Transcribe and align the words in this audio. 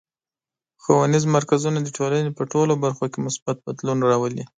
ښوونیز 0.81 1.23
مرکزونه 1.35 1.79
د 1.81 1.89
ټولنې 1.97 2.31
په 2.37 2.43
ټولو 2.51 2.73
برخو 2.83 3.05
کې 3.11 3.19
مثبت 3.25 3.57
بدلون 3.65 3.99
راولي. 4.09 4.43